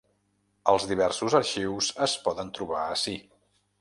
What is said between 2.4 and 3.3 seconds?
trobar ací.